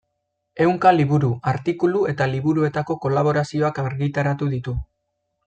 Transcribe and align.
Ehunka 0.63 0.93
liburu, 0.95 1.29
artikulu 1.51 2.01
eta 2.13 2.27
liburuetako 2.31 2.97
kolaborazioak 3.05 3.83
argitaratu 3.85 4.51
ditu. 4.57 4.77